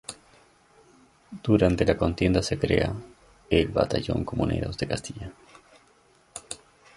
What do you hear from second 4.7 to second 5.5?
de Castilla".